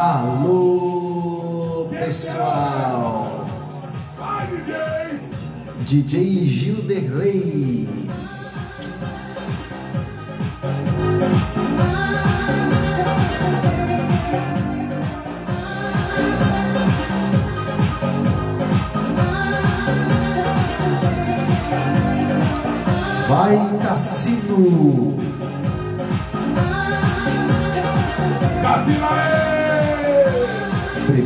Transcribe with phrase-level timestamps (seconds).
[0.00, 3.44] Alô, pessoal!
[5.88, 7.88] DJ Gilderley.
[23.26, 25.37] Vai Cassino!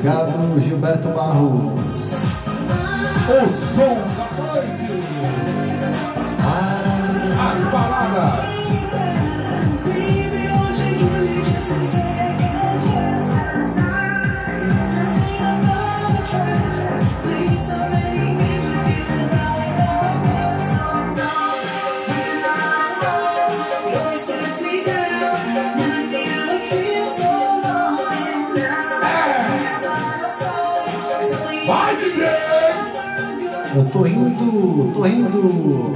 [0.03, 2.13] Obrigado, Gilberto Barros.
[3.29, 3.39] O
[3.73, 5.01] som da noite!
[7.39, 8.82] As palavras!
[34.95, 35.93] Tô indo.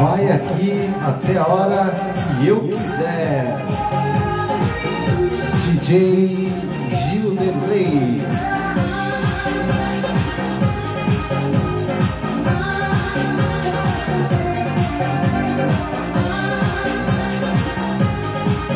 [0.00, 1.92] Vai aqui até a hora
[2.38, 3.56] que eu quiser.
[5.66, 6.48] DJ
[7.10, 8.22] Gilderley.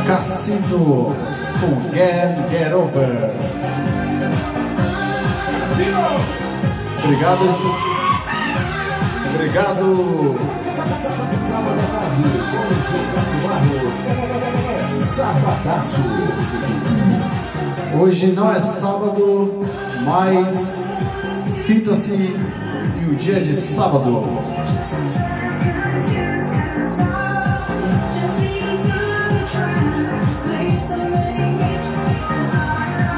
[0.06, 1.14] Cassino
[1.60, 3.45] com Get, Get Over.
[7.06, 7.44] Obrigado.
[9.32, 10.36] Obrigado.
[14.88, 16.02] Sabadaço.
[17.96, 19.60] Hoje não é sábado,
[20.04, 20.84] mas
[21.36, 24.24] sinta-se em um dia de sábado.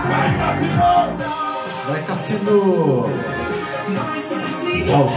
[0.06, 1.18] Vai, Cassino!
[1.88, 3.47] Vai Cassino!
[3.88, 5.08] Ao,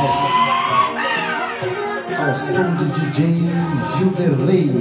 [2.28, 3.50] ao som de DJ
[3.98, 4.72] Gilderley.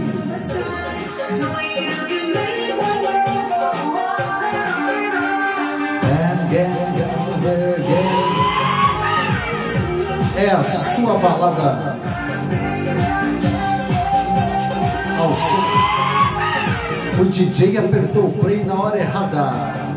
[10.36, 11.98] É a sua balada.
[15.18, 15.70] Ao som.
[17.20, 19.89] O DJ apertou o play na hora errada.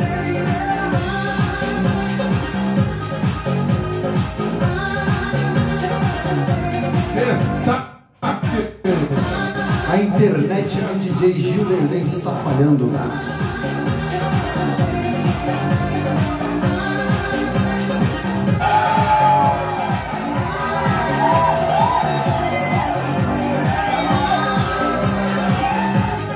[9.94, 12.90] A internet do DJ Gilderley está falhando.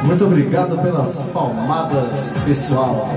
[0.03, 3.07] Muito obrigado pelas palmadas, pessoal.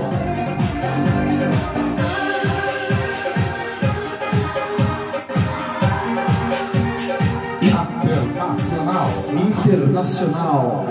[9.71, 10.85] Internacional.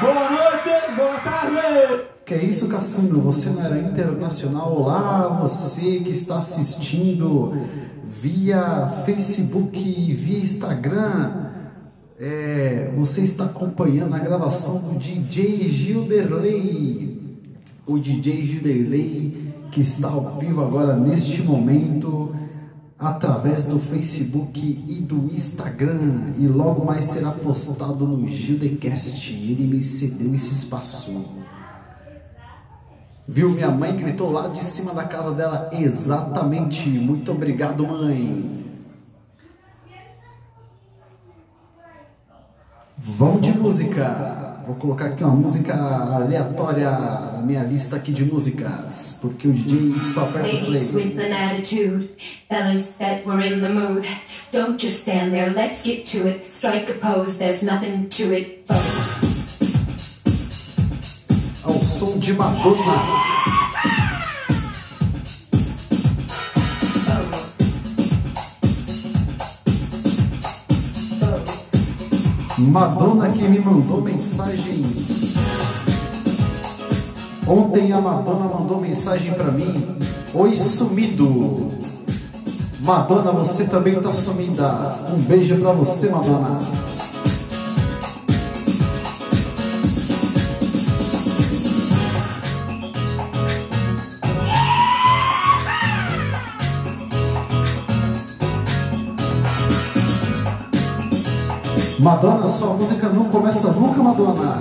[0.00, 2.02] Boa noite, boa tarde.
[2.26, 3.20] Que é isso, Cassino?
[3.20, 4.74] Você não era internacional?
[4.74, 7.52] Olá, você que está assistindo
[8.04, 11.46] via Facebook, via Instagram.
[12.18, 17.38] É, você está acompanhando a gravação do DJ Gilderley.
[17.86, 22.34] O DJ Gilderley que está ao vivo agora neste momento
[22.98, 29.32] através do Facebook e do Instagram e logo mais será postado no Gildecast.
[29.32, 31.24] Ele me cedeu esse espaço.
[33.26, 33.50] Viu?
[33.50, 35.70] Minha mãe gritou lá de cima da casa dela.
[35.72, 36.88] Exatamente.
[36.88, 38.66] Muito obrigado, mãe.
[42.96, 44.47] Vamos de música.
[44.68, 49.94] Vou colocar aqui uma música aleatória na minha lista aqui de músicas, porque o DJ
[50.12, 50.90] só aperta o play.
[50.92, 52.10] with an attitude,
[52.50, 54.06] fellas that were in the mood.
[54.52, 56.46] Don't just stand there, let's get to it.
[56.50, 58.62] Strike a pose, there's nothing to it.
[61.64, 63.37] Ao som de Madonna.
[72.58, 74.84] Madonna que me mandou mensagem.
[77.46, 79.72] Ontem a Madonna mandou mensagem pra mim.
[80.34, 81.70] Oi, sumido.
[82.80, 84.92] Madonna, você também tá sumida.
[85.12, 86.58] Um beijo pra você, Madonna.
[102.00, 104.60] Madonna, sua música não começa nunca, Madonna.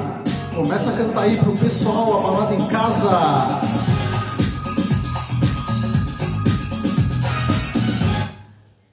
[0.56, 3.12] Começa a cantar aí pro pessoal, a balada em casa.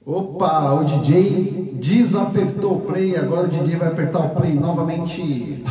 [0.05, 5.63] Opa, o DJ desapertou o play, agora o DJ vai apertar o play novamente.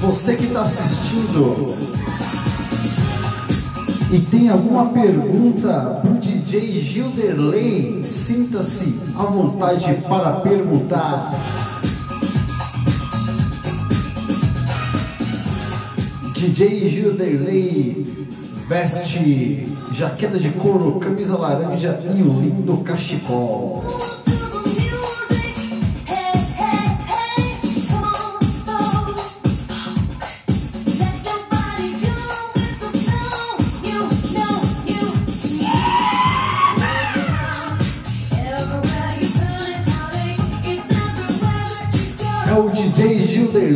[0.00, 2.01] Você que está assistindo
[4.12, 11.32] e tem alguma pergunta para o DJ Gilderley, sinta-se à vontade para perguntar.
[16.34, 18.26] DJ Gilderley
[18.68, 23.82] veste jaqueta de couro, camisa laranja e um lindo cachecol.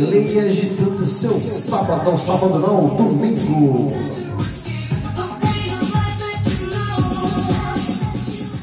[0.07, 3.91] Gilderley agitando seu sábado, sábado não, domingo.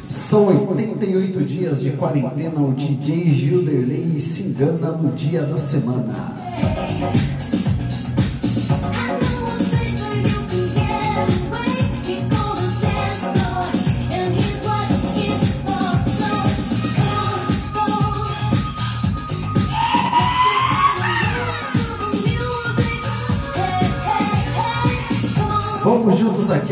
[0.09, 6.35] São 88 dias de quarentena, o DJ Gilderley se engana no dia da semana.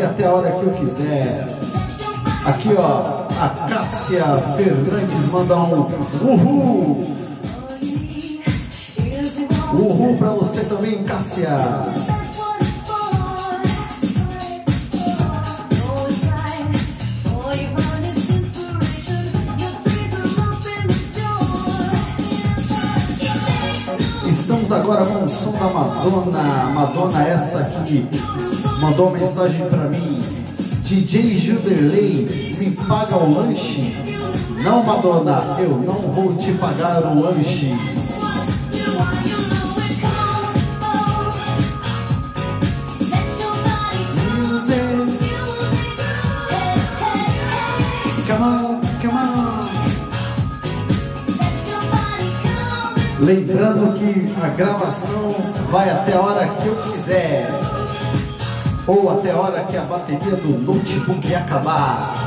[0.02, 1.46] Aqui até a hora que eu quiser.
[2.44, 4.24] Aqui ó, a Cássia
[4.56, 5.88] Fernandes manda um
[6.22, 7.16] uhul.
[9.74, 11.48] Uhul pra você também, Cássia.
[24.28, 26.42] Estamos agora com o som da Madonna.
[26.74, 28.08] Madonna, essa aqui
[28.82, 30.18] mandou mensagem pra mim.
[30.82, 33.94] DJ Gilderley, me paga o lanche?
[34.64, 37.72] Não, Madonna, eu não vou te pagar o lanche.
[53.20, 55.30] Lembrando que a gravação
[55.70, 57.71] vai até a hora que eu quiser.
[58.86, 62.26] Ou até a hora que a bateria do notebook acabar.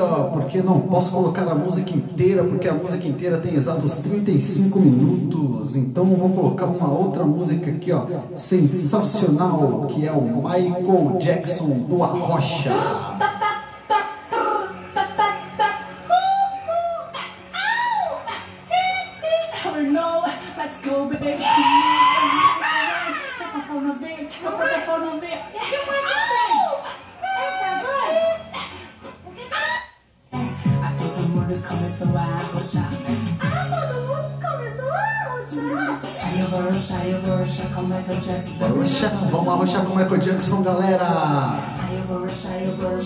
[0.00, 4.80] Ó, porque não posso colocar a música inteira, porque a música inteira tem exatos 35
[4.80, 5.76] minutos.
[5.76, 8.06] Então vou colocar uma outra música aqui, ó,
[8.36, 12.72] sensacional, que é o Michael Jackson do Arrocha.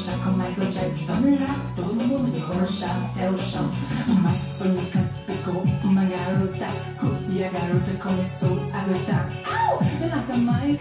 [0.00, 1.04] Arrochar com Michael Jackson.
[1.06, 3.70] Vamos lá, todo mundo vou arrochar até o chão.
[4.08, 6.66] Mike foi canto, pegou uma garota.
[7.28, 9.28] E a garota começou a gritar.
[9.44, 9.78] Au!
[10.00, 10.78] Relata Michael,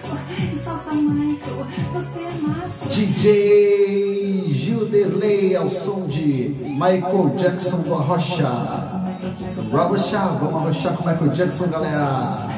[0.57, 1.67] solta Michael.
[1.93, 2.89] Você é macho.
[2.89, 7.89] DJ Gilderley ao som de Michael Jackson do.
[7.89, 9.69] Michael Jackson.
[9.69, 12.49] Vamos arrochar, com o Michael Jackson, galera.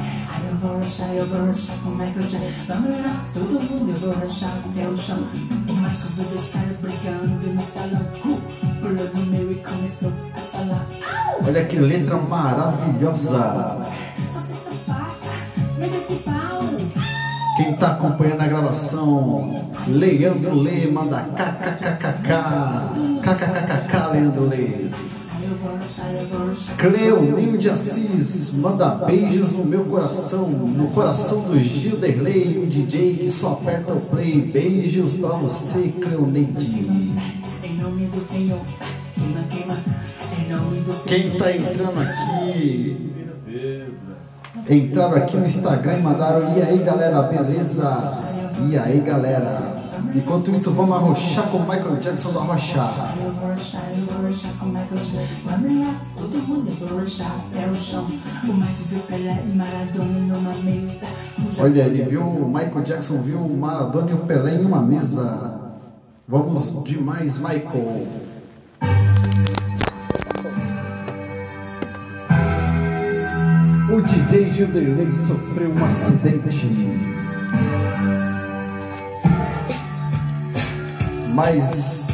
[0.49, 2.63] Eu vou arrochar, eu vou arrochar com Michael Jackson.
[2.67, 5.60] Vamos lá, todo mundo eu vou arrochar até o chão.
[5.91, 8.05] Dois caras brigando no salão.
[8.23, 8.41] Uh,
[8.79, 10.87] pulou no meio e começou a falar.
[11.45, 13.77] Olha que letra maravilhosa.
[14.29, 15.31] Solta essa faca,
[15.77, 16.61] mete esse pau.
[17.57, 22.29] Quem tá acompanhando a gravação, Leandro Lê, manda kkkk.
[23.21, 24.89] KKKK, Leandro Lê.
[26.77, 33.29] Cleoninho de Assis, manda beijos no meu coração, no coração do Gilderley, o DJ que
[33.29, 34.41] só aperta o play.
[34.41, 36.65] Beijos pra você, Cleoneide.
[36.65, 37.15] Em.
[41.05, 43.11] Quem tá entrando aqui,
[44.69, 48.13] entraram aqui no Instagram e mandaram, e aí galera, beleza?
[48.69, 49.80] E aí galera,
[50.13, 53.15] enquanto isso vamos arrochar com o Michael Jackson do Arrochar.
[53.23, 55.35] Eu vou achar, eu vou achar com o Michael Jackson.
[55.45, 58.03] Vamos lá, todo mundo, eu vou achar até o chão.
[58.03, 61.07] O Michael viu Pelé e Maradona numa mesa.
[61.39, 64.81] Um Olha, ele viu o Michael Jackson, viu o Maradona e o Pelé em uma
[64.81, 65.59] mesa.
[66.27, 68.07] Vamos demais, Michael.
[73.93, 77.20] O DJ Gilderley sofreu um acidente.
[81.33, 82.07] Mas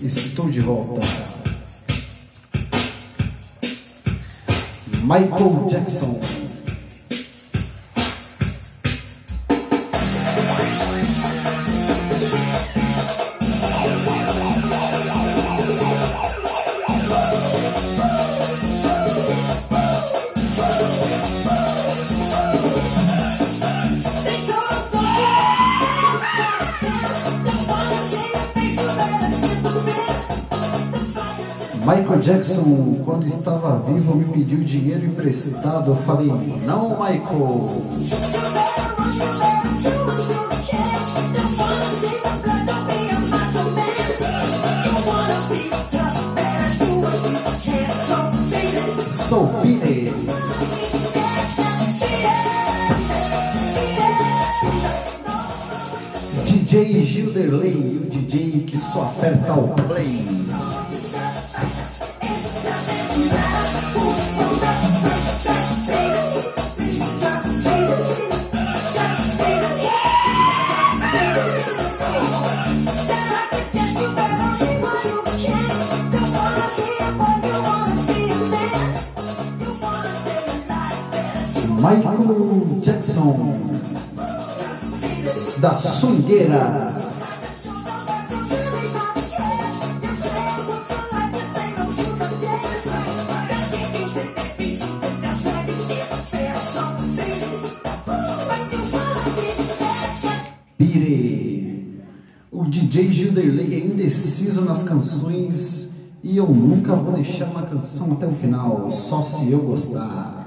[0.00, 1.00] estou de volta.
[5.02, 6.39] Michael Jackson.
[32.30, 35.90] Jackson, quando estava vivo, me pediu dinheiro emprestado.
[35.90, 36.28] Eu falei,
[36.64, 37.70] não, Michael.
[49.28, 50.12] Sou Pire.
[56.44, 60.40] DJ Gilderley, o DJ que só aperta o play.
[85.60, 86.94] Da Swingueira.
[100.78, 102.00] Pire.
[102.50, 105.90] O DJ Gilderley é indeciso nas canções
[106.24, 110.39] e eu nunca vou deixar uma canção até o final, só se eu gostar.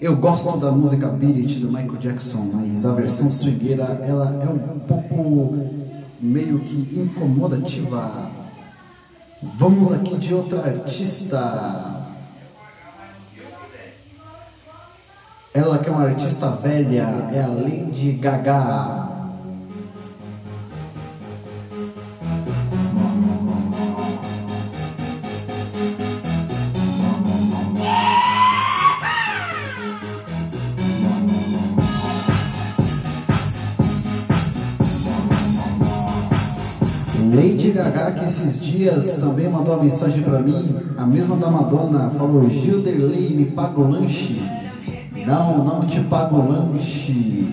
[0.00, 4.78] Eu gosto da música Beat do Michael Jackson, mas a versão swingueira ela é um
[4.80, 5.56] pouco
[6.20, 8.30] meio que incomodativa.
[9.40, 12.06] Vamos aqui de outra artista.
[15.54, 19.03] Ela que é uma artista velha é a Lady Gaga.
[38.44, 43.46] Esses dias também mandou uma mensagem pra mim, a mesma da Madonna, falou: Gilderley, me
[43.46, 44.40] paga o lanche.
[45.26, 47.46] Não, não te pago o lanche.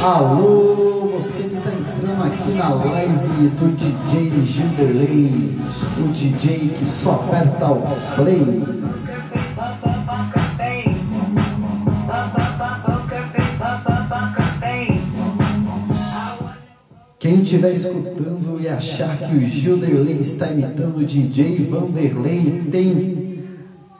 [0.00, 5.58] Alô, você que tá entrando aqui na live do DJ Gilderley,
[5.98, 7.82] o DJ que só aperta o
[8.14, 8.62] play.
[17.18, 23.44] Quem estiver escutando e achar que o Gilderley está imitando o DJ Vanderlei tem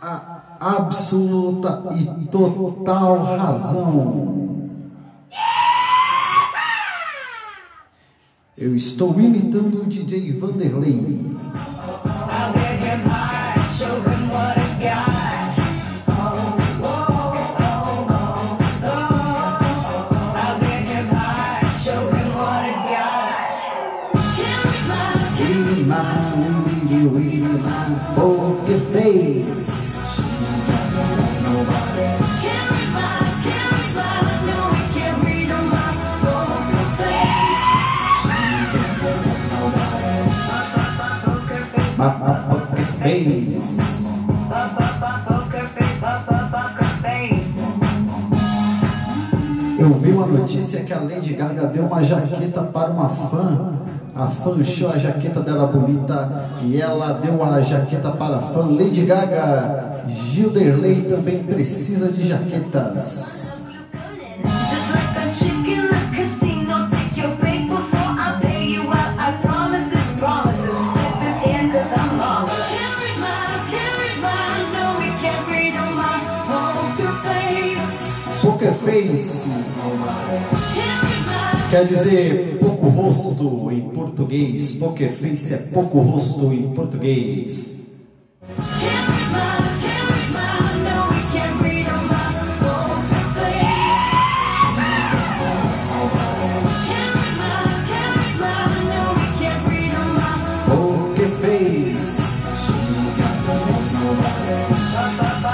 [0.01, 4.48] a absoluta e total razão.
[8.61, 11.39] Eu estou imitando o DJ Vanderlei.
[46.51, 47.59] Poker face.
[50.01, 53.75] viu a notícia que a Lady Gaga deu uma jaqueta para uma fã.
[54.15, 58.67] A fã achou a jaqueta dela bonita e ela deu a jaqueta para a fã.
[58.67, 63.38] Lady Gaga, Gilderley também precisa de jaquetas.
[78.89, 79.49] Face.
[81.71, 84.73] Quer dizer pouco rosto em português.
[84.73, 87.78] Poker Face é pouco rosto em português.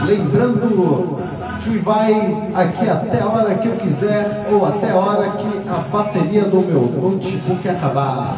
[0.07, 1.19] Lembrando
[1.63, 2.13] que vai
[2.55, 6.61] aqui até a hora que eu quiser ou até a hora que a bateria do
[6.61, 8.37] meu notebook acabar.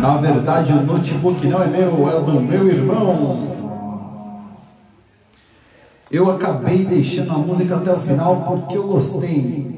[0.00, 3.54] Na verdade, o notebook não é meu, é do meu irmão.
[6.10, 9.73] Eu acabei deixando a música até o final porque eu gostei.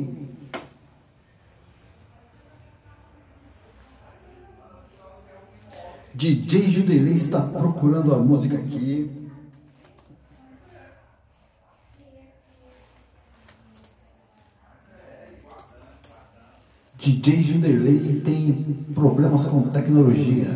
[6.17, 9.11] DJ Judelei está procurando a música aqui.
[16.99, 20.47] DJ Judelei tem problemas com tecnologia.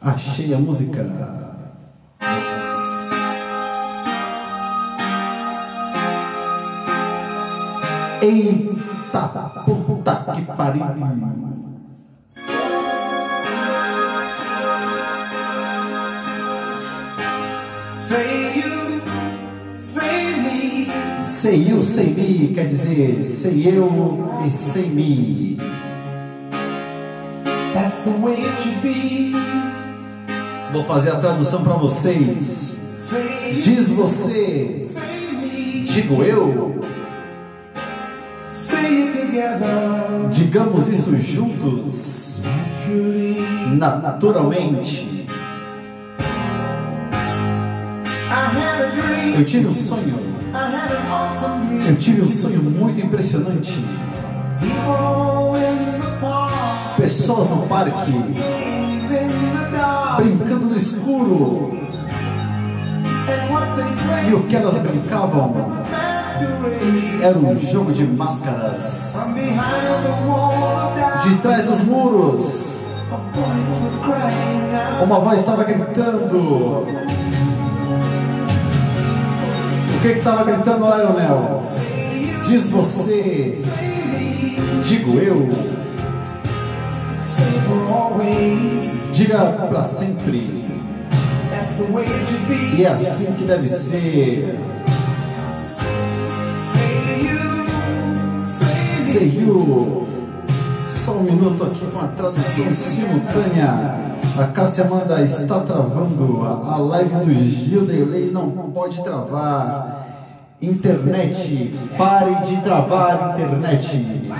[0.00, 1.51] Achei a música.
[8.22, 9.22] Eita
[9.64, 10.84] puta que pariu.
[17.98, 19.00] Say you,
[19.76, 20.86] say me.
[21.20, 25.56] Sei eu, sei me, quer dizer, sei eu e sei me.
[27.74, 29.34] That's the way it should be.
[30.72, 32.78] Vou fazer a tradução para vocês.
[33.62, 34.88] Diz você,
[35.86, 36.80] digo eu,
[40.30, 42.40] digamos isso juntos,
[43.76, 45.26] naturalmente.
[49.36, 50.18] Eu tive um sonho,
[51.86, 53.84] eu tive um sonho muito impressionante.
[56.96, 58.81] Pessoas no parque,
[60.72, 61.78] no escuro.
[64.28, 65.54] E o que elas brincavam
[67.22, 69.18] era um jogo de máscaras.
[71.22, 72.76] De trás dos muros,
[75.02, 76.86] uma voz estava gritando.
[79.94, 81.62] O que estava gritando, Lionel?
[82.48, 83.62] Diz você,
[84.84, 85.48] digo eu,
[89.12, 90.64] diga para sempre.
[92.76, 94.58] E é assim que deve ser.
[99.12, 100.06] Say you.
[100.88, 104.12] Só um minuto aqui com a tradução simultânea.
[104.38, 106.42] A Cássia manda, está travando.
[106.42, 110.06] A live do Gil Delay não pode travar.
[110.60, 114.30] Internet, pare de travar internet.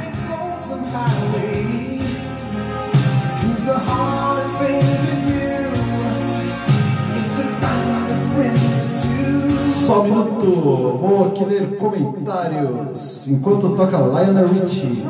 [9.92, 15.04] Só um minuto, vou aqui ler comentários enquanto toca Lionel Richie.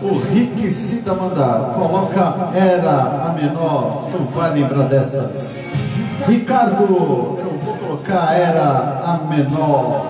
[0.00, 5.60] O Rick Cida manda, coloca era a menor, tu vai lembrar dessas.
[6.26, 10.06] Ricardo, eu vou colocar era a menor.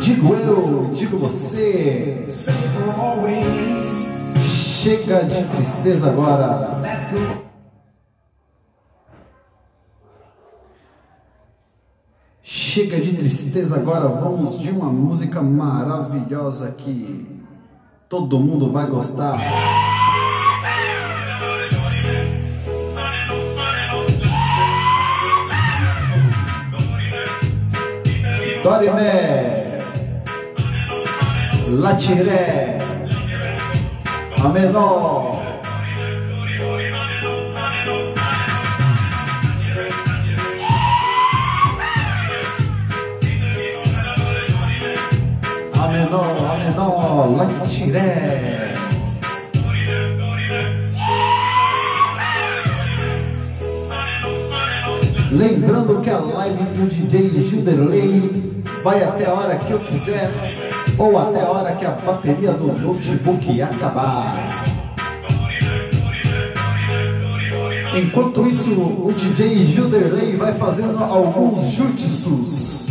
[0.00, 2.24] Digo eu, digo você.
[4.86, 6.80] Chega de tristeza agora.
[12.40, 17.26] Chega de tristeza agora, vamos de uma música maravilhosa que
[18.08, 19.40] todo mundo vai gostar.
[28.62, 29.02] Dorime,
[31.80, 32.75] Latiré,
[34.44, 35.42] 雨の
[45.74, 48.56] 雨の雨のランチで
[55.32, 60.30] Lembrando que a live do DJ Gilderley vai até a hora que eu quiser
[60.98, 64.48] ou até a hora que a bateria do notebook acabar.
[67.96, 72.88] Enquanto isso, o DJ Gilderley vai fazendo alguns jutsus.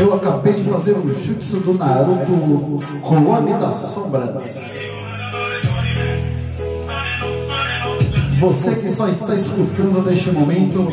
[0.00, 4.72] Eu acabei de fazer o jutsu do Naruto Clone das Sombras.
[8.40, 10.88] Você que só está escutando neste momento,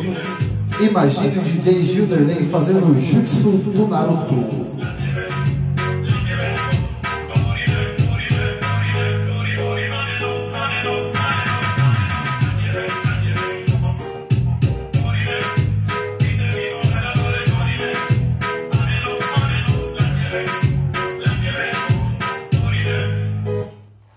[0.84, 4.70] imagine o DJ Gilderley fazendo jutsu do Naruto.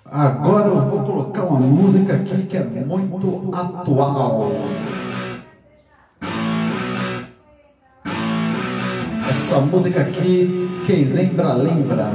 [0.06, 4.52] Agora eu vou colocar uma música aqui que é muito atual.
[9.54, 12.10] Essa música aqui, quem lembra, lembra.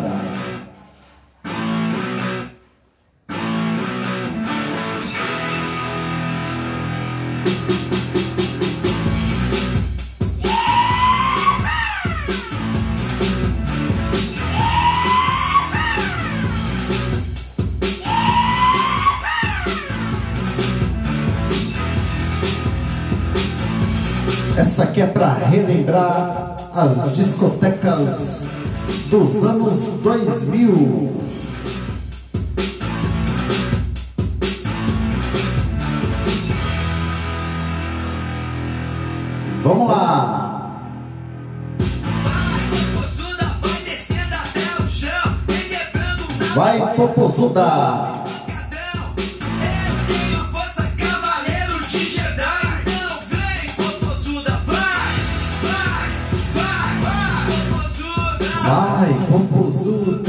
[24.57, 28.45] Essa aqui é para relembrar as discotecas
[29.11, 31.13] dos anos 2000.
[39.65, 40.45] Vamos lá!
[42.71, 44.35] Popozuda vai descendo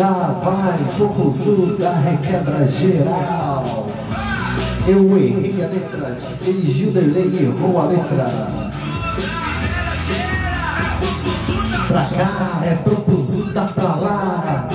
[0.09, 0.39] Popozuda!
[0.43, 1.93] Vai, Popozuda!
[1.93, 3.87] Requebra geral!
[4.87, 8.25] Eu errei a letra, DJ Gilderley errou a letra.
[11.87, 14.69] Pra cá é Popozuda pra lá.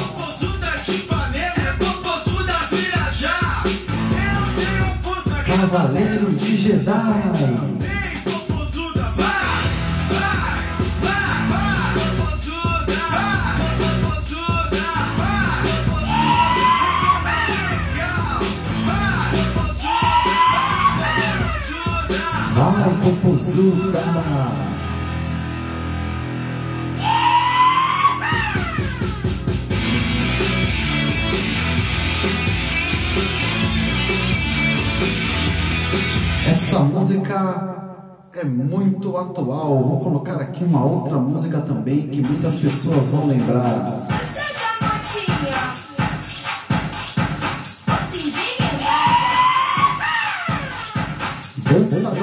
[5.47, 7.84] É Cavaleiro de Jedi.
[36.49, 37.75] Essa música
[38.33, 39.85] é muito atual.
[39.85, 44.04] Vou colocar aqui uma outra música também que muitas pessoas vão lembrar.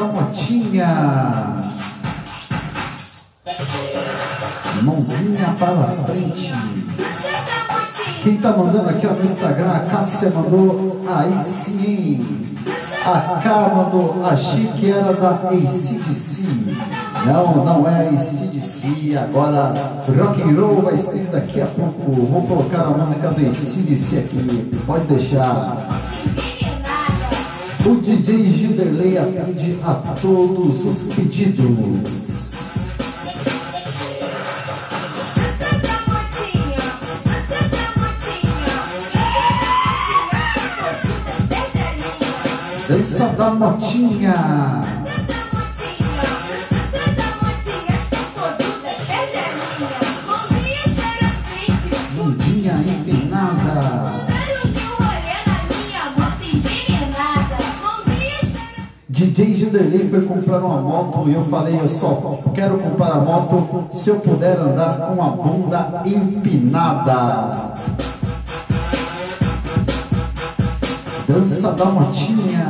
[0.01, 1.55] Da motinha.
[4.81, 6.53] Mãozinha para frente.
[8.23, 12.41] Quem tá mandando aqui ó, no Instagram, a Cássia mandou aí sim.
[13.05, 16.43] A K mandou, achei que era da ACDC.
[17.25, 19.17] Não, não é ACDC.
[19.17, 19.73] Agora
[20.07, 22.11] rock and roll vai ser daqui a pouco.
[22.11, 24.71] Vou colocar a música do ACDC aqui.
[24.85, 26.00] Pode deixar.
[27.83, 32.51] O DJ Gilderley atende a todos os pedidos.
[42.87, 45.00] Dança da motinha.
[59.31, 63.87] DJ Gilderley foi comprar uma moto e eu falei, eu só quero comprar a moto
[63.89, 67.73] se eu puder andar com a bunda empinada.
[71.29, 72.69] Dança da motinha.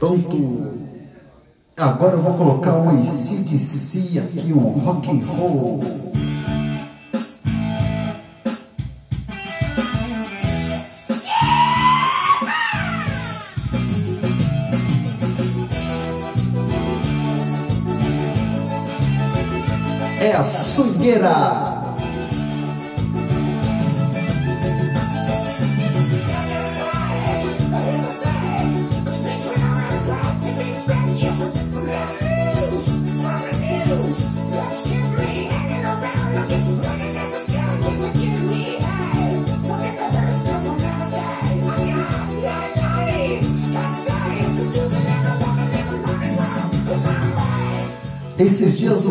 [0.00, 0.63] Pronto.
[1.84, 5.82] Agora eu vou colocar um ICDC aqui, um rock and roll.
[20.22, 21.73] É a sujeira.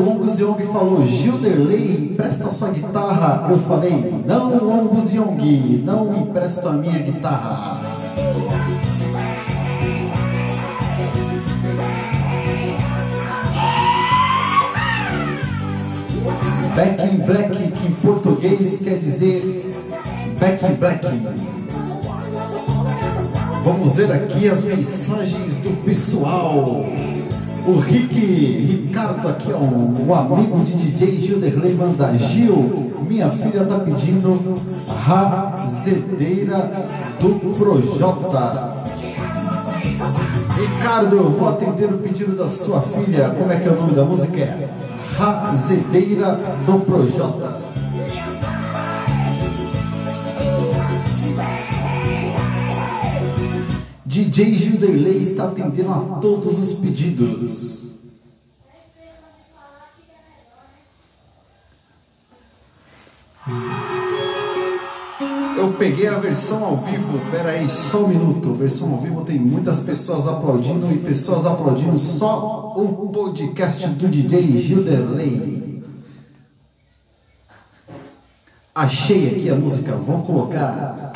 [0.03, 3.47] Ongus Yong falou, Gilderley, empresta sua guitarra.
[3.49, 7.81] Eu falei, não, Ongus Yong, não empresto a minha guitarra.
[16.75, 19.63] Back in Black, que em português quer dizer
[20.39, 21.07] Back in Black.
[23.63, 26.83] Vamos ver aqui as mensagens do pessoal.
[27.65, 33.79] O Rick Ricardo aqui, ó, o amigo de DJ Gilderley manda Gil, minha filha tá
[33.79, 34.59] pedindo
[35.01, 36.87] razedeira
[37.21, 38.73] do Projota.
[40.59, 43.29] Ricardo, vou atender o pedido da sua filha.
[43.29, 44.39] Como é que é o nome da música?
[44.39, 44.69] É
[45.17, 47.62] Razedeira do Projota.
[54.33, 57.91] DJ Gilderley está atendendo a todos os pedidos.
[65.55, 68.55] Eu peguei a versão ao vivo, pera aí, só um minuto.
[68.55, 74.57] Versão ao vivo tem muitas pessoas aplaudindo e pessoas aplaudindo só o podcast do DJ
[74.57, 75.83] Gilderley.
[78.73, 81.13] Achei aqui a música, vou colocar.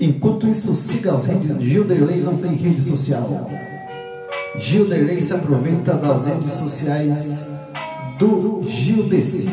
[0.00, 1.60] Enquanto isso, siga as redes.
[1.60, 3.50] Gilderley não tem rede social.
[4.56, 7.46] Gilderley se aproveita das redes sociais
[8.18, 9.48] do Gildeci.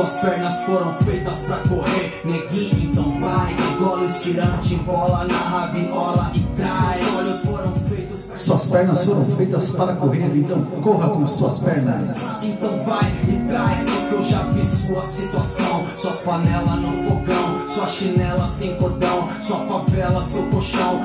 [0.00, 3.54] Suas pernas foram feitas pra correr, neguinho, então vai.
[3.78, 6.96] Golo estirante, bola na rabiola e traz.
[6.96, 11.58] Seus olhos foram feitos pra Suas pernas foram feitas para correr, então corra com suas
[11.58, 12.42] pernas.
[12.42, 15.84] Então vai e traz, porque eu já vi sua situação.
[15.98, 17.49] Suas panelas no fogão,
[17.80, 21.00] sua chinela sem cordão, sua favela, seu colchão,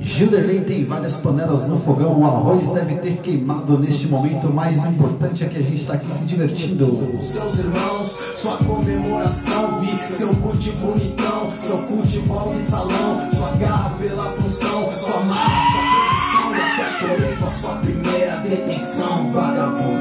[0.00, 2.20] Gilderley tem várias panelas no fogão.
[2.20, 4.46] O arroz deve ter queimado neste momento.
[4.46, 7.08] O mais importante é que a gente está aqui se divertindo.
[7.20, 14.22] seus irmãos, sua comemoração, vi seu boot bonitão, seu futebol de salão, sua garra pela
[14.22, 19.32] função, sua marca, sua produção, e até chorei com a sua primeira detenção.
[19.32, 19.93] Vagabundo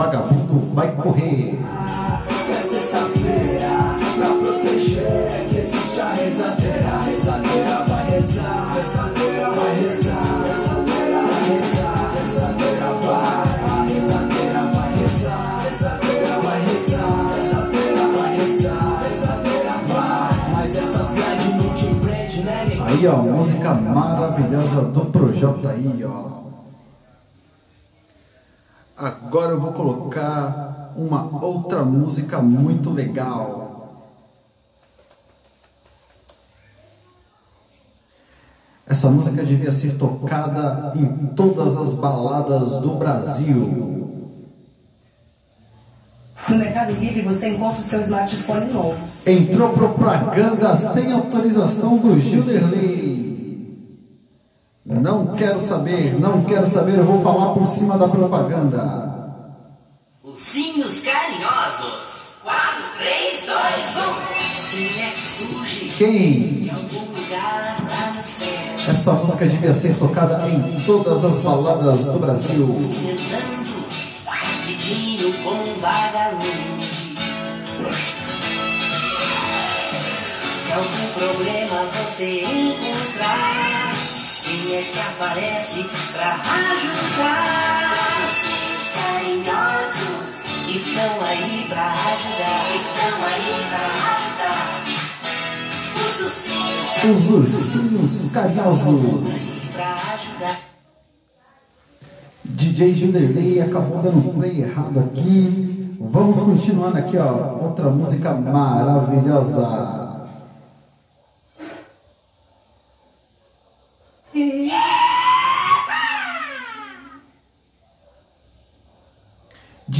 [0.00, 1.58] Vagabundo vai correr.
[2.50, 3.68] É sexta-feira
[4.16, 6.88] pra proteger que existe a rezadeira.
[6.88, 14.90] A rezadeira vai rezar, rezadeira vai rezar, rezadeira vai rezar, rezadeira vai, a rezadeira vai
[14.96, 20.52] rezar, rezadeira vai rezar, rezadeira vai rezar, rezadeira vai.
[20.54, 22.68] Mas essas grades não te prende, né?
[22.86, 26.49] Aí, ó, música maravilhosa do Projota aí, ó.
[29.30, 34.10] Agora eu vou colocar uma outra música muito legal.
[38.84, 44.26] Essa música devia ser tocada em todas as baladas do Brasil.
[46.48, 48.98] No Mercado Livre você encontra o seu smartphone novo.
[49.24, 53.20] Entrou propaganda sem autorização do Gilderley.
[54.84, 59.09] Não quero saber, não quero saber, eu vou falar por cima da propaganda.
[60.40, 62.30] Ursinhos carinhosos.
[62.42, 62.58] 4,
[62.96, 63.56] 3, 2,
[63.96, 64.20] 1.
[64.70, 66.60] Quem é que surge Quem?
[66.62, 68.48] de algum lugar lá no céu?
[68.88, 72.66] Essa música devia ser tocada em todas as baladas do Brasil.
[73.04, 73.84] Rezando,
[74.66, 76.88] pedindo com um vagalume.
[80.56, 83.92] Se algum problema você encontrar,
[84.46, 87.94] quem é que aparece pra ajudar?
[88.22, 90.29] Ursinhos carinhosos
[90.74, 92.74] estão aí pra ajudar.
[92.74, 93.84] Estão aí pra
[94.16, 94.80] ajudar.
[95.96, 99.70] Os ursinhos Os ursinhos carinhosos.
[99.72, 100.58] pra ajudar.
[102.44, 105.96] DJ Gilderley acabou dando play errado aqui.
[106.00, 107.58] Vamos continuando aqui, ó.
[107.62, 109.99] Outra música maravilhosa.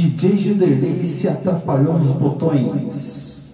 [0.01, 3.51] DJ Gilderley se atrapalhou nos botões.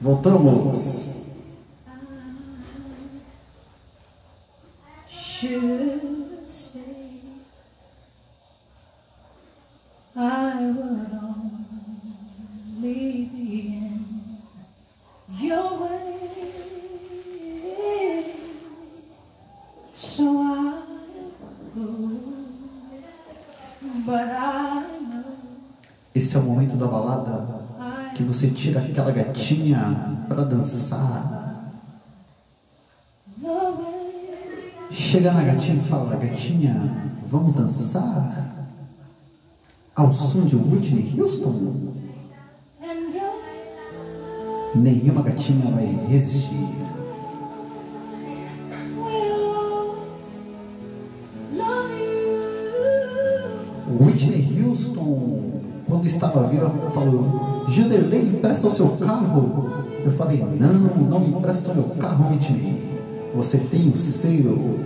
[0.00, 1.16] Voltamos.
[10.16, 11.12] I would
[12.82, 14.38] only be in
[15.30, 16.24] your way.
[19.94, 20.82] So I
[21.72, 21.86] go,
[24.04, 24.87] but I
[26.18, 27.46] Esse é o momento da balada
[28.16, 31.70] que você tira aquela gatinha para dançar.
[34.90, 38.66] Chega na gatinha e fala: Gatinha, vamos dançar?
[39.94, 41.94] Ao som de Whitney Houston.
[44.74, 46.66] Nenhuma gatinha vai resistir.
[56.08, 59.84] Estava viva, falou: Gilderley, empresta o seu carro.
[60.04, 62.82] Eu falei: Não, não me empresta o meu carro, Whitney.
[63.34, 64.78] Você tem o seu.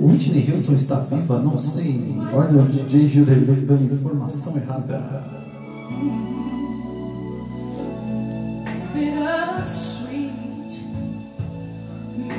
[0.00, 1.40] Whitney Houston está viva?
[1.40, 2.14] Não sei.
[2.32, 5.42] Olha o DJ Gilderley dando informação errada.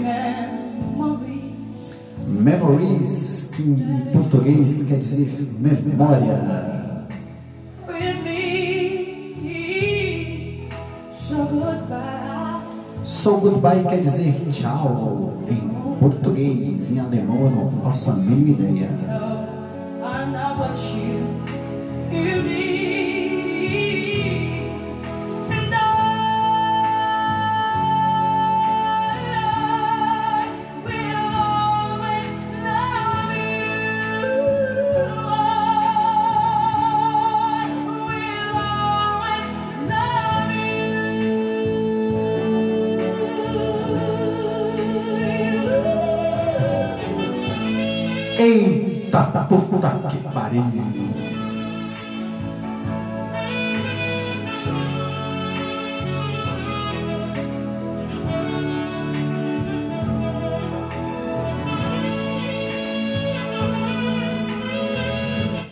[0.03, 1.95] memories.
[2.27, 6.63] Memories, que em português quer dizer memória.
[7.87, 9.49] with me.
[11.13, 12.61] So goodbye.
[13.03, 18.89] So goodbye quer dizer tchau em português, em alemão eu não faço a mínima ideia.
[18.91, 19.43] No,
[50.53, 50.61] Tá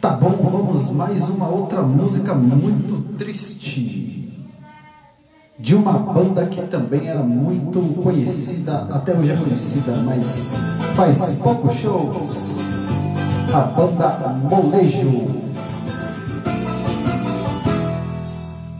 [0.10, 4.34] bom, vamos mais uma outra música muito triste.
[5.60, 10.50] De uma banda que também era muito conhecida, até hoje é conhecida, mas
[10.96, 12.61] faz poucos shows.
[13.54, 14.08] A banda
[14.50, 15.28] Molejo.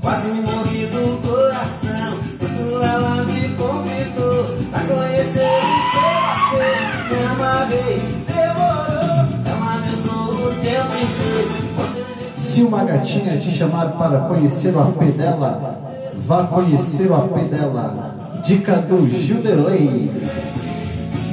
[0.02, 7.26] Quase me morri do coração Quando ela me convidou Pra conhecer o seu afeto Me
[7.32, 14.74] amarrei, demorou Ela me usou o tempo inteiro Se uma gatinha te chamar para conhecer
[14.74, 15.82] o AP dela,
[16.26, 18.16] vá conhecer o AP dela.
[18.46, 20.10] Dica do Gilderley.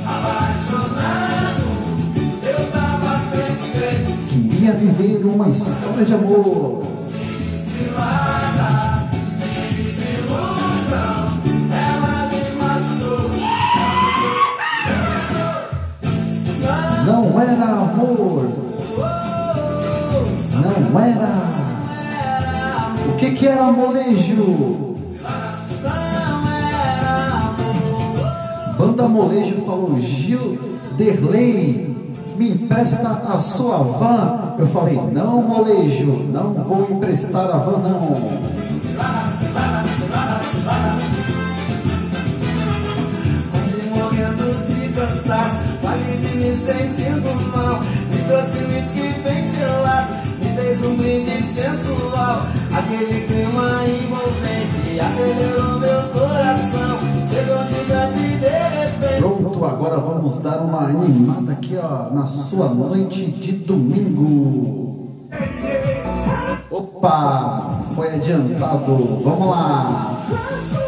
[0.04, 1.27] Apaixonado
[4.68, 6.84] Queria viver uma história de amor.
[17.06, 18.50] Não era amor.
[20.52, 21.28] Não era.
[23.06, 24.96] O que que era molejo?
[28.76, 30.58] Banda Molejo falou, Gil
[30.98, 32.07] Derley,
[32.38, 34.54] me empresta a sua van.
[34.58, 37.98] Eu falei, não, Molejo, não vou emprestar a van, não.
[43.90, 45.68] Morrendo de cansaço
[46.20, 52.42] de me sentindo mal Me trouxe whisky bem gelado Me fez um brinde sensual
[52.76, 56.98] Aquele clima envolvente Acelerou meu coração
[57.28, 57.88] Chegou de
[59.64, 65.08] agora vamos dar uma animada aqui, ó, na sua noite de domingo.
[66.70, 69.20] Opa, foi adiantado.
[69.22, 70.87] Vamos lá.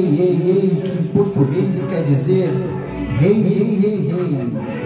[0.00, 2.50] Hey, hey, que em português quer dizer
[3.20, 4.78] hey, hey, hey, hey.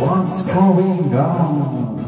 [0.00, 2.07] What's going on?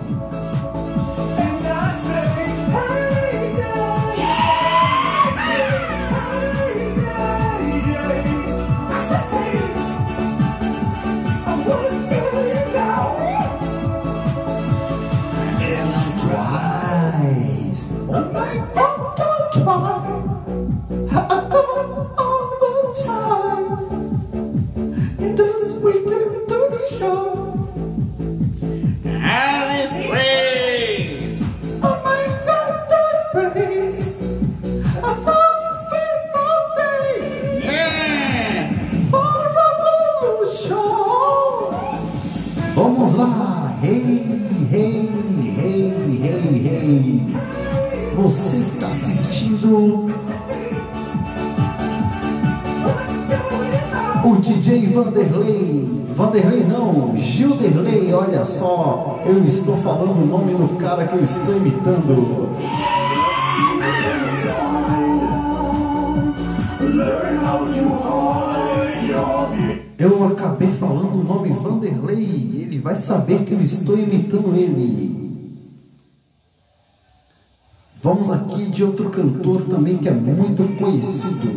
[59.31, 62.49] Eu estou falando o nome do cara que eu estou imitando.
[69.99, 75.21] Eu acabei falando o nome Vanderlei, ele vai saber que eu estou imitando ele.
[78.03, 81.53] Vamos aqui de outro cantor também que é muito conhecido.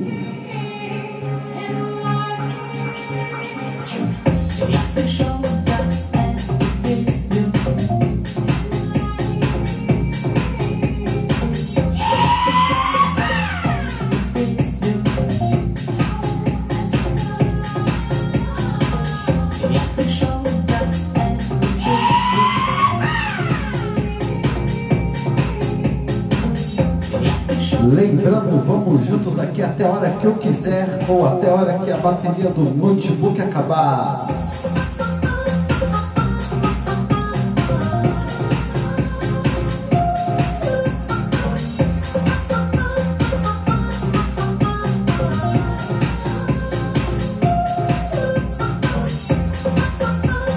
[27.93, 31.91] Lembrando, vamos juntos aqui até a hora que eu quiser ou até a hora que
[31.91, 34.25] a bateria do notebook acabar.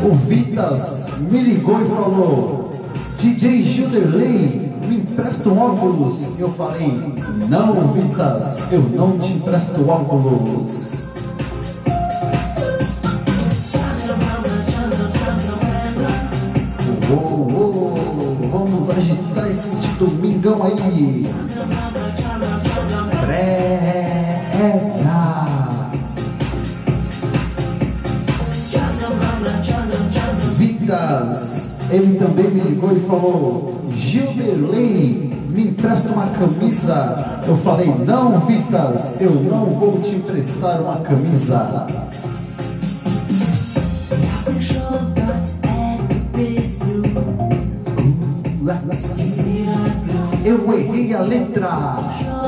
[0.03, 2.71] O Vitas me ligou e falou:
[3.19, 4.66] DJ Gilderley,
[5.49, 6.39] um óculos.
[6.39, 7.15] Eu falei:
[7.49, 11.09] Não, Vitas, eu não te empresto óculos.
[17.09, 21.27] Uou, uou, vamos agitar este domingão aí.
[32.77, 37.43] Ligou e falou: Gilderley, me empresta uma camisa.
[37.47, 41.87] Eu falei: Não, Vitas, eu não vou te emprestar uma camisa.
[50.45, 52.46] Eu errei a letra.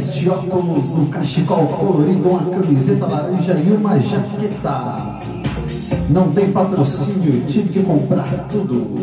[0.00, 5.20] veste óculos, um cachecol colorido, uma camiseta laranja e uma jaqueta.
[6.08, 8.94] Não tem patrocínio, tive que comprar tudo.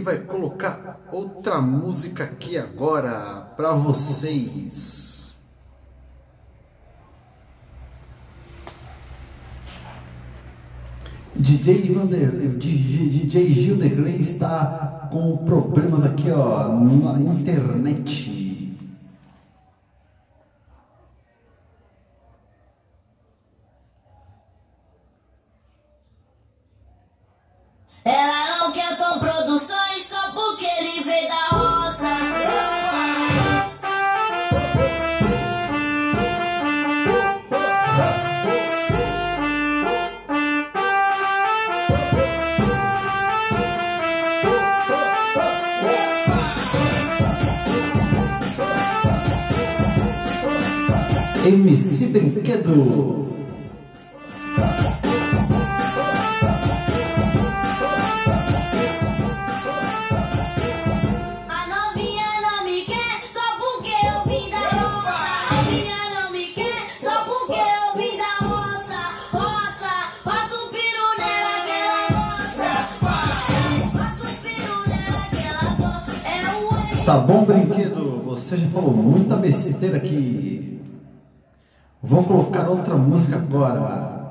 [0.04, 5.32] Vai colocar outra música aqui agora para vocês.
[11.36, 18.43] DJ Vanderlei, DJ, DJ Gilderley está com problemas aqui ó na internet.
[52.66, 53.24] M.
[77.05, 78.22] Tá bom, brinquedo?
[78.24, 80.73] Você já falou muita besteira aqui.
[82.06, 84.22] Vou colocar outra música agora.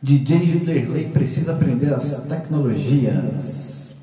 [0.00, 3.96] DJ Gilderley precisa aprender as tecnologias.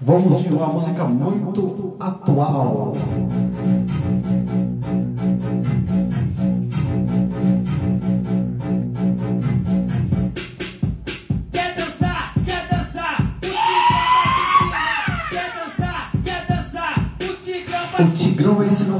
[0.00, 2.92] Vamos de uma música muito atual.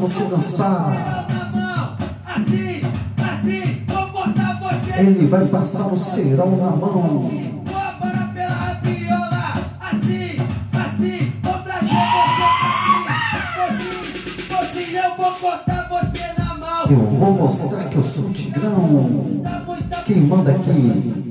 [0.01, 1.27] você dançar.
[4.97, 7.31] Ele vai passar o serão na mão.
[16.91, 19.45] Eu vou mostrar que eu sou tigrão.
[20.07, 21.31] Quem manda aqui?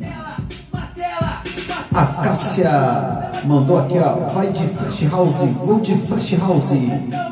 [1.94, 4.14] A Cássia mandou aqui, ó.
[4.34, 7.29] Vai de flash house, vou de flash house.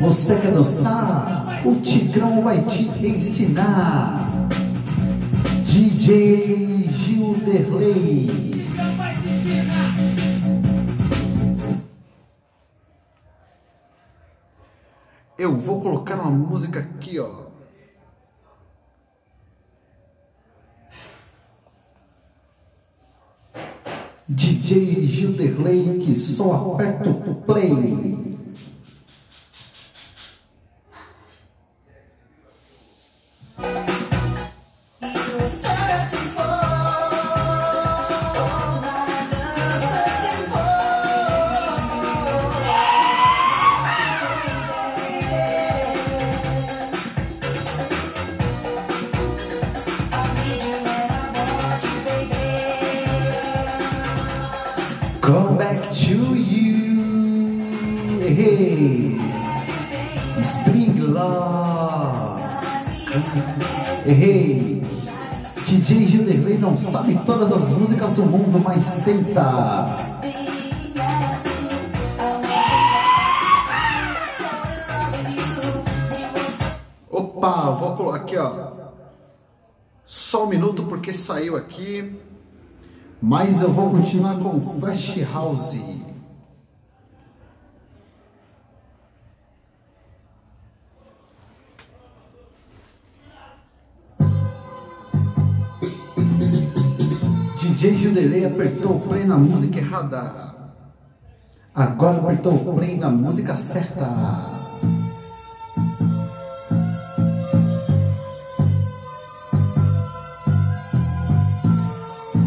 [0.00, 1.60] Você quer dançar?
[1.64, 4.28] O Tigrão vai te ensinar.
[5.66, 8.48] DJ Gilderley.
[15.38, 17.47] Eu vou colocar uma música aqui, ó.
[24.28, 28.27] DJ Gilderley que só aperta o play.
[66.78, 69.98] Sabe todas as músicas do mundo, mas tenta.
[77.10, 78.72] Opa, vou colocar aqui, ó.
[80.04, 82.18] Só um minuto porque saiu aqui.
[83.20, 85.78] Mas eu vou continuar com Flash House.
[98.48, 100.54] Apertou o play na música errada.
[101.74, 104.06] Agora apertou o play na música certa.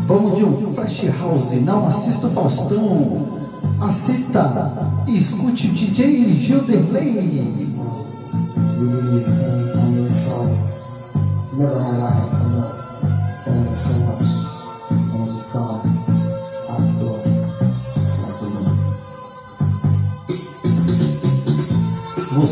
[0.08, 3.42] Vamos de um Flash House, não assista o Faustão.
[3.82, 4.74] Assista
[5.08, 7.72] e escute o DJ Gilderley.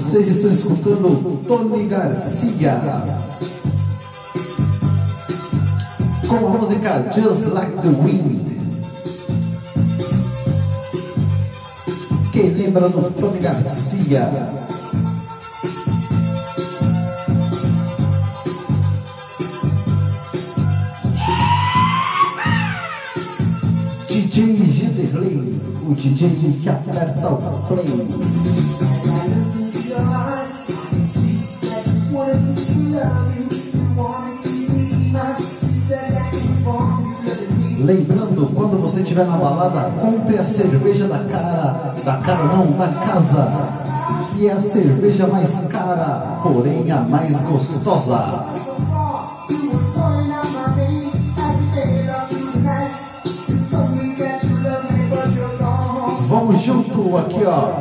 [0.09, 2.81] Vocês estão escutando Tony Garcia
[6.27, 8.39] com a música Just Like the Wind.
[12.33, 14.27] Quem lembra do Tony Garcia?
[24.09, 28.88] DJ Gilderley, o DJ que aperta o play.
[37.89, 42.87] Lembrando, quando você estiver na balada, compre a cerveja da cara, da cara não, da
[42.87, 43.47] casa,
[44.31, 48.45] que é a cerveja mais cara, porém a mais gostosa.
[56.27, 57.71] Vamos junto aqui, ó.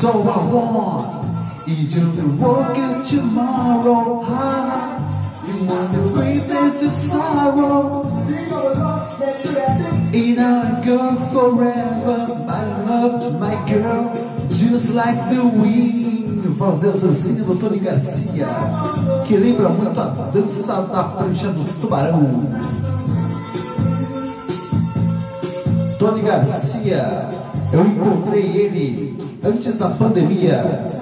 [0.00, 2.74] So I want you to work
[3.04, 4.24] tomorrow.
[5.46, 8.53] You want to breathe into sorrow.
[10.34, 14.12] In a girl forever, my love, my girl,
[14.48, 16.58] just like the wind.
[16.58, 18.48] Fazer a dancinha do Tony Garcia,
[19.28, 22.30] que lembra muito a dança da prancha do tubarão.
[26.00, 27.28] Tony Garcia,
[27.72, 30.93] eu encontrei ele antes da pandemia.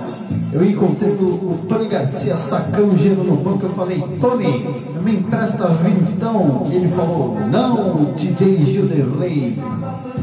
[0.52, 3.64] Eu encontrei o, o Tony Garcia sacando gelo no banco.
[3.64, 6.64] Eu falei, Tony, me empresta vintão.
[6.70, 9.58] Ele falou, não, DJ Gilderley,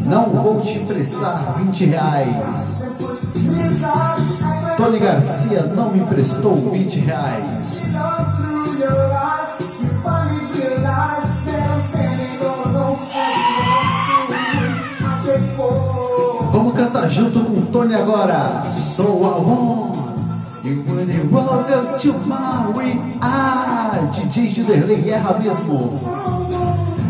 [0.05, 2.83] não vou te emprestar 20 reais.
[4.77, 7.89] Tony Garcia não me emprestou 20 reais.
[16.51, 18.63] Vamos cantar junto com o Tony agora.
[18.95, 19.39] Sou a
[20.99, 22.13] wanna walk up to
[22.75, 22.99] way.
[23.21, 25.99] Ah, DJ Gilderley erra mesmo.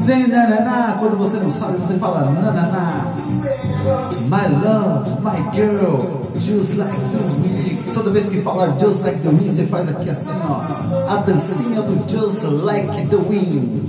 [0.09, 3.05] Nanana, quando você não sabe, você fala nanana.
[4.27, 5.99] My love, my girl,
[6.33, 7.93] just like the wind.
[7.93, 11.13] Toda vez que falar just like the wind, você faz aqui assim, ó.
[11.13, 13.79] A dancinha do just like the wind.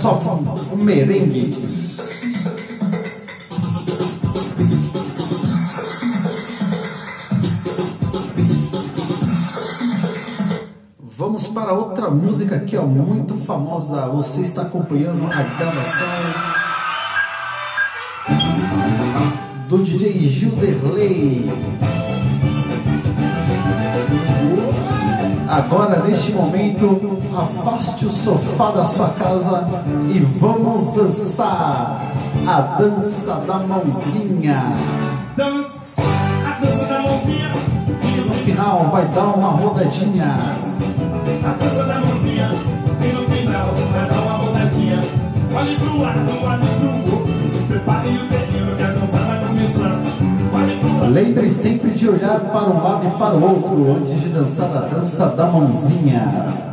[0.00, 0.18] Só,
[0.72, 1.54] um, merengue.
[11.18, 14.06] Vamos para outra música aqui, ó, muito famosa.
[14.08, 16.08] Você está acompanhando a gravação
[19.68, 21.44] do DJ Gilderley.
[25.50, 29.66] Agora, neste momento, afaste o sofá da sua casa
[30.08, 32.00] e vamos dançar
[32.46, 34.72] a dança da mãozinha.
[35.36, 36.02] Dança,
[36.46, 37.50] a dança da mãozinha.
[38.16, 40.38] E no final vai dar uma rodadinha.
[41.44, 42.50] A dança da mãozinha.
[43.02, 45.00] E no final vai dar uma rodadinha.
[45.52, 47.66] Olhe pro lado, olhe pro outro.
[47.66, 49.99] Prepare o terreno que a dança vai começar.
[51.10, 54.80] Lembre sempre de olhar para um lado e para o outro antes de dançar a
[54.82, 56.69] dança da mãozinha.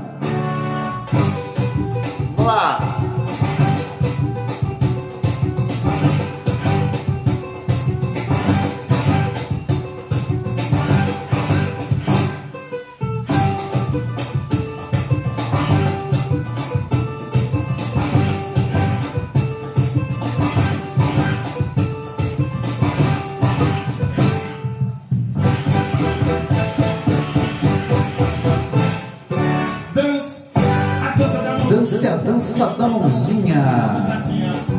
[32.28, 33.56] Dança da mãozinha.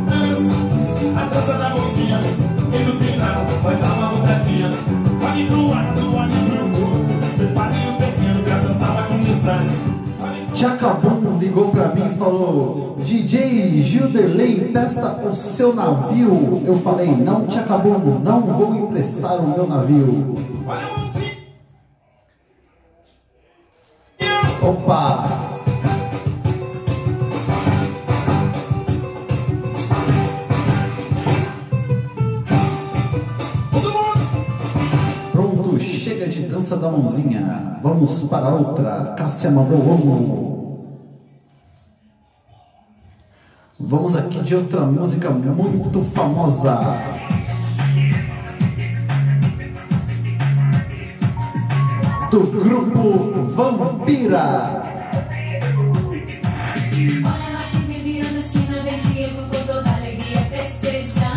[0.07, 0.55] Dança,
[1.16, 2.20] a dança da mãozinha.
[2.20, 4.70] E no final vai dar uma rodadinha.
[5.26, 7.07] Olhe pro lado, olhe pro outro.
[7.38, 9.64] Prepare o terreno que a dança vai começar.
[10.55, 16.62] Tchacabum ligou pra mim e falou: DJ Gilderley, empresta o seu navio.
[16.66, 20.34] Eu falei: Não, Tchacabum, não vou emprestar o meu navio.
[36.99, 37.78] Mãozinha.
[37.82, 39.14] Vamos para outra.
[39.16, 40.49] Cássia mandou vamos.
[43.80, 46.76] Vamos aqui de outra música muito famosa.
[52.30, 54.84] Do grupo Vampira.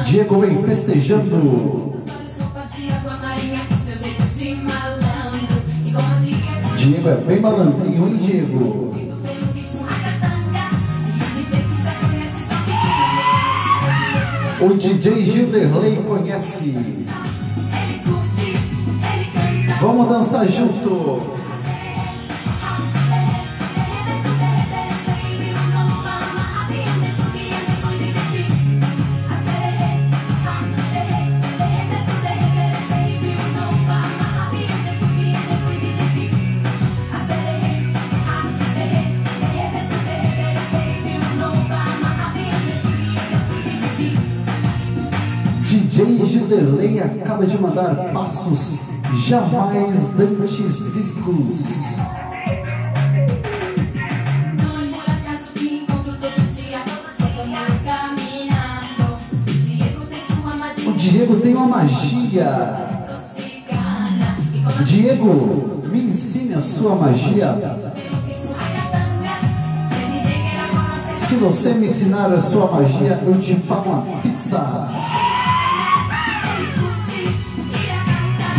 [0.05, 2.00] Diego vem festejando.
[6.81, 8.91] Diego é bem malandrinho, hein, Diego?
[14.59, 16.75] O DJ Gilderley conhece.
[19.79, 21.40] Vamos dançar junto.
[46.51, 48.77] Gilderley acaba de mandar passos
[49.25, 51.81] jamais dantes vistos.
[60.85, 62.75] O Diego tem uma magia.
[64.85, 67.79] Diego, me ensine a sua magia.
[71.25, 75.00] Se você me ensinar a sua magia, eu te pago uma pizza.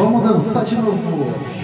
[0.03, 1.62] Vamos dançar de novo.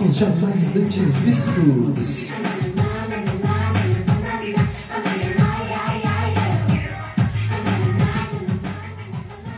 [0.00, 2.28] Passos jamais dantes vistos.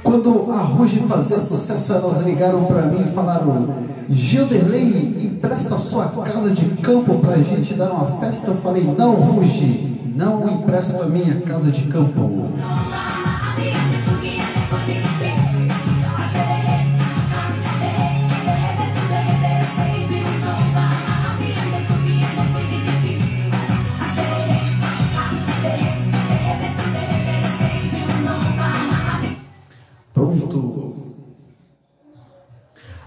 [0.02, 3.74] Quando a Ruge fazia sucesso, elas ligaram para mim e falaram:
[4.10, 8.48] Gilderley, empresta sua casa de campo pra gente dar uma festa.
[8.48, 12.48] Eu falei: Não, Ruge, não empresto a minha casa de campo.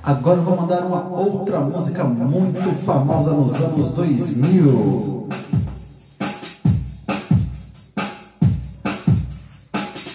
[0.06, 5.28] Agora eu vou mandar uma outra música muito famosa nos anos 2000.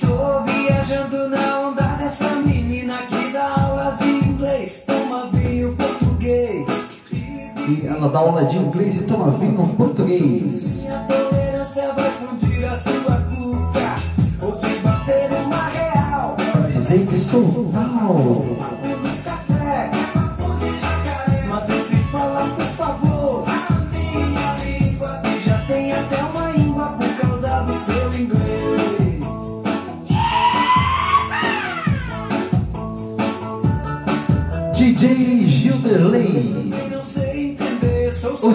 [0.01, 6.69] Tô viajando na onda dessa menina que dá aulas de inglês, toma vinho português.
[7.11, 10.83] E ela dá aula de inglês e toma vinho português.
[10.83, 13.97] Minha tolerância vai fundir a sua cuca,
[14.41, 16.37] ou te bater uma real.
[16.37, 18.90] Pra dizer que sou tal.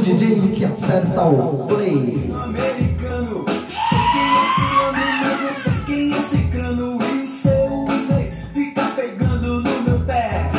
[0.05, 2.31] DJ que aperta o play.
[2.31, 3.43] americano.
[3.89, 6.99] Sei quem é fulano, mas não sei quem é ciclano.
[7.01, 10.51] E seu inglês fica pegando no meu pé.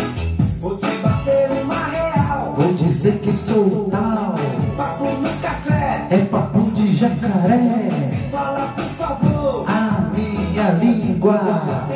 [0.60, 2.54] Vou te bater uma real.
[2.58, 4.34] Vou dizer que sou tal.
[4.76, 6.08] Papo no café.
[6.10, 8.28] É papo de jacaré.
[8.32, 9.64] Fala por favor.
[9.68, 11.86] A minha língua.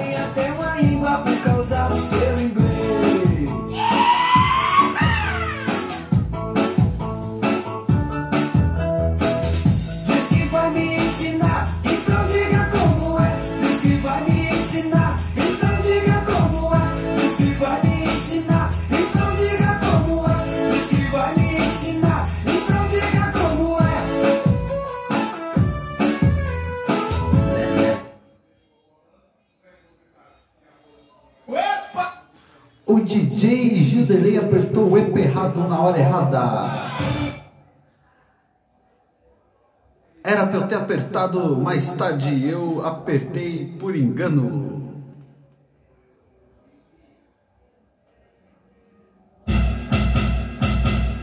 [41.21, 44.71] Apertado mais tarde, eu apertei por engano.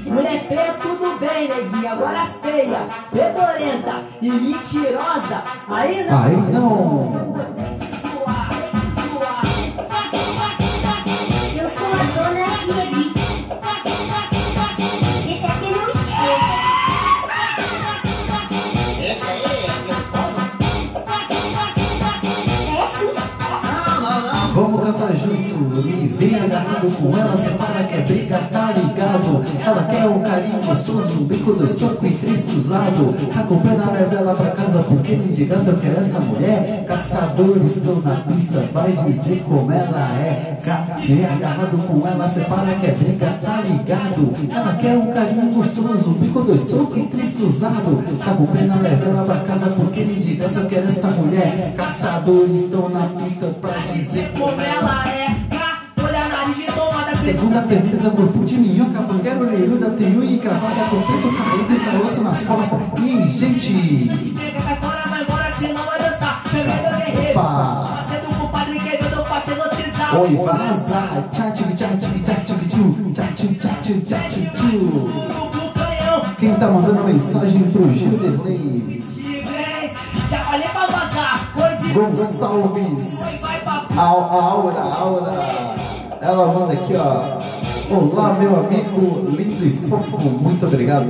[0.06, 1.94] Mulher feia, tudo bem, neguinha.
[1.94, 2.80] Agora feia,
[3.12, 5.44] fedorenta e mentirosa.
[5.68, 6.24] Aí não.
[6.24, 7.47] Aí não.
[26.58, 29.46] Agarrado com ela, separa que é briga, tá ligado?
[29.64, 33.14] Ela quer um carinho gostoso, um bico dois soco e três cruzado.
[33.36, 36.84] Acompanha leva ela pra casa, porque nem de graça eu quero essa mulher.
[36.88, 40.58] Caçadores estão na pista, vai dizer como ela é.
[41.06, 44.34] Vem agarrado com ela, separa que é briga, tá ligado?
[44.52, 48.04] Ela quer um carinho gostoso, um bico dois soco e três cruzado.
[48.26, 51.76] Acompanha leva ela pra casa, porque nem de graça eu quero essa mulher.
[51.78, 55.28] Caçadores estão na pista pra dizer Como ela é,
[57.28, 62.22] Segunda perdida, corpo de minhoca, bandeira orelhuda, teiu e cravada, com peito caído e caroço
[62.22, 62.80] nas costas.
[63.04, 64.10] E gente!
[67.32, 68.06] Opa!
[70.20, 71.28] Oi, vaza!
[71.30, 72.08] Tchá, tchá, tchá, tchá,
[72.38, 72.56] tchá, tchá,
[73.60, 74.20] tchá, tchá,
[76.40, 79.04] Quem tá mandando mensagem pro Gil Derlei?
[80.30, 81.52] Já falei pra vazar!
[81.94, 83.20] Gonçalves!
[83.98, 85.77] Aura, aura!
[86.28, 87.40] Ela manda aqui, ó.
[87.90, 91.08] Olá, meu amigo lindo e fofo, muito obrigado.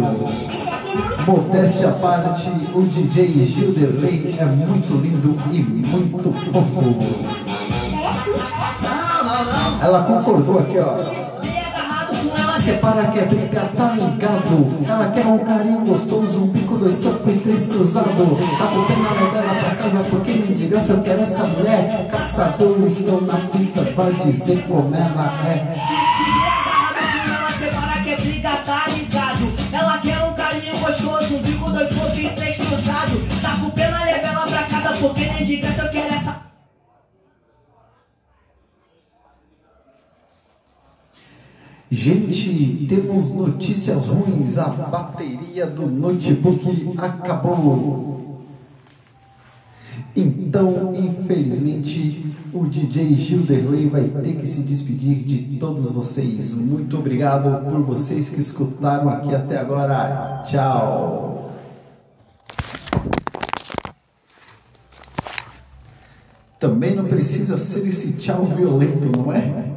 [1.26, 6.96] Modéstia à parte, o DJ Gilderley é muito lindo e muito fofo.
[9.82, 11.00] Ela concordou aqui, ó.
[12.60, 14.68] Separa que é briga, tá ligado?
[14.88, 18.08] Ela quer um carinho gostoso, um pico, dois socos e três cruzado.
[18.58, 20.34] Tá botando a levar ela pra casa porque
[20.68, 22.08] graça eu quero essa mulher.
[22.10, 25.76] Caçadores estão na pista, vai dizer como ela é.
[27.28, 29.54] Ela separa que é briga, tá ligado?
[29.72, 33.42] Ela quer um carinho gostoso, um bico, dois socos e três cruzados.
[33.42, 35.26] Tá com pena, leva pra casa, porque
[35.58, 36.48] graça eu quero essa.
[41.90, 44.58] Gente, temos notícias ruins.
[44.58, 48.42] A bateria do notebook acabou.
[50.14, 56.54] Então, infelizmente, o DJ Gilderley vai ter que se despedir de todos vocês.
[56.54, 60.44] Muito obrigado por vocês que escutaram aqui até agora.
[60.46, 61.54] Tchau.
[66.60, 69.77] Também não precisa ser esse tchau violento, não é?